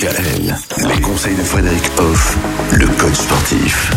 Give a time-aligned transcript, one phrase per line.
[0.00, 0.54] KL,
[0.94, 2.38] les conseils de Frédéric Hoff,
[2.70, 3.92] le coach sportif.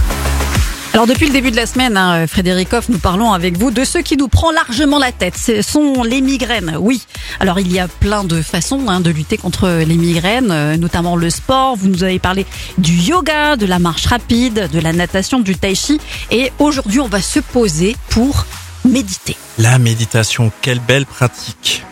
[0.94, 3.84] Alors depuis le début de la semaine, hein, Frédéric Hoff, nous parlons avec vous de
[3.84, 5.38] ce qui nous prend largement la tête.
[5.38, 7.04] Ce sont les migraines, oui.
[7.40, 11.16] Alors il y a plein de façons hein, de lutter contre les migraines, euh, notamment
[11.16, 11.76] le sport.
[11.76, 12.48] Vous nous avez parlé
[12.80, 16.02] du yoga, de la marche rapide, de la natation, du tai chi.
[16.32, 18.48] Et aujourd'hui, on va se poser pour
[18.86, 19.38] méditer.
[19.60, 21.84] La méditation, quelle belle pratique.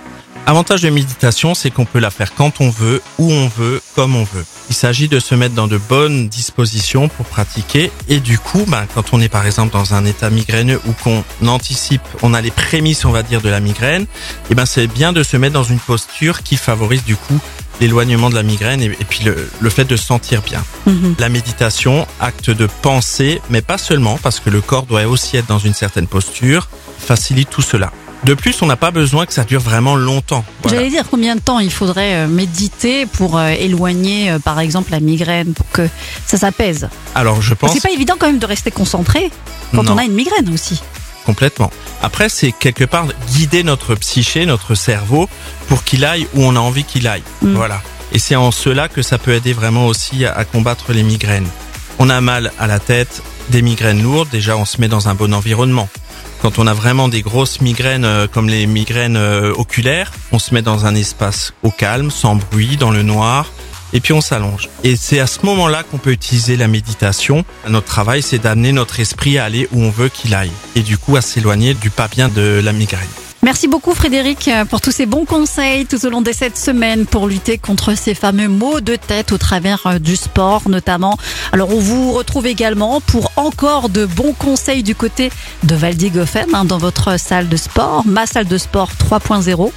[0.49, 4.15] Avantage de méditation, c'est qu'on peut la faire quand on veut, où on veut, comme
[4.15, 4.43] on veut.
[4.71, 8.87] Il s'agit de se mettre dans de bonnes dispositions pour pratiquer et du coup, ben,
[8.95, 12.49] quand on est par exemple dans un état migraineux ou qu'on anticipe, on a les
[12.49, 14.07] prémices, on va dire, de la migraine, et
[14.49, 17.39] eh ben c'est bien de se mettre dans une posture qui favorise du coup
[17.79, 20.63] l'éloignement de la migraine et, puis le, le, fait de se sentir bien.
[20.87, 21.13] Mhm.
[21.19, 25.45] La méditation, acte de pensée, mais pas seulement, parce que le corps doit aussi être
[25.45, 27.91] dans une certaine posture, facilite tout cela.
[28.25, 30.43] De plus, on n'a pas besoin que ça dure vraiment longtemps.
[30.61, 30.77] Voilà.
[30.77, 34.91] J'allais dire combien de temps il faudrait euh, méditer pour euh, éloigner, euh, par exemple,
[34.91, 35.87] la migraine, pour que
[36.25, 36.89] ça s'apaise?
[37.15, 37.71] Alors, je pense.
[37.71, 39.31] C'est pas évident quand même de rester concentré
[39.73, 39.93] quand Non.
[39.93, 40.81] on a une migraine aussi.
[41.25, 41.71] Complètement.
[42.01, 45.29] Après, c'est quelque part guider notre psyché, notre cerveau,
[45.67, 47.23] pour qu'il aille où on a envie qu'il aille.
[47.41, 47.53] Mm.
[47.53, 47.81] Voilà.
[48.11, 51.47] Et c'est en cela que ça peut aider vraiment aussi à, à combattre les migraines.
[51.99, 55.15] On a mal à la tête, des migraines lourdes, déjà on se met dans un
[55.15, 55.87] bon environnement.
[56.41, 60.53] Quand on a vraiment des grosses migraines euh, comme les migraines euh, oculaires, on se
[60.53, 63.51] met dans un espace au calme, sans bruit, dans le noir,
[63.91, 64.69] et puis on s'allonge.
[64.85, 67.43] Et c'est à ce moment-là qu'on peut utiliser la méditation.
[67.67, 70.97] Notre travail, c'est d'amener notre esprit à aller où on veut qu'il aille, et du
[70.97, 73.09] coup à s'éloigner du pas bien de la migraine.
[73.41, 77.05] Merci beaucoup Frédéric euh, pour tous ces bons conseils tout au long de cette semaine
[77.05, 81.17] pour lutter contre ces fameux maux de tête au travers euh, du sport notamment.
[81.53, 85.31] Alors on vous retrouve également pour encore de bons conseils du côté
[85.63, 89.71] de Valdigofen hein, dans votre salle de sport, ma salle de sport 3.0.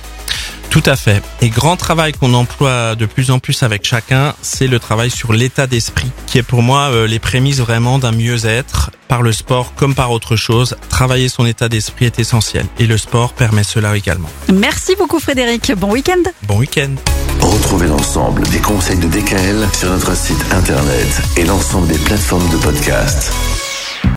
[0.73, 1.23] Tout à fait.
[1.43, 5.35] Et grand travail qu'on emploie de plus en plus avec chacun, c'est le travail sur
[5.35, 9.75] l'état d'esprit, qui est pour moi euh, les prémices vraiment d'un mieux-être par le sport
[9.75, 10.75] comme par autre chose.
[10.89, 14.31] Travailler son état d'esprit est essentiel et le sport permet cela également.
[14.51, 16.95] Merci beaucoup Frédéric, bon week-end Bon week-end.
[17.39, 22.57] Retrouvez l'ensemble des conseils de DKL sur notre site internet et l'ensemble des plateformes de
[22.57, 23.31] podcast.